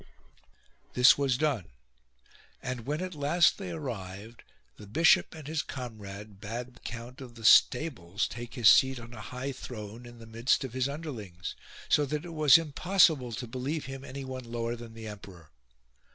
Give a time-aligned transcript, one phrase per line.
[0.93, 1.65] This was done;
[2.59, 4.41] and, when at last they arrived,
[4.77, 9.13] the bishop and his comrade bade the count of the stables take his seat on
[9.13, 11.55] a high throne in the midst of his underlings,
[11.87, 15.51] so that it was impossible to believe him anyone lower than the emperor.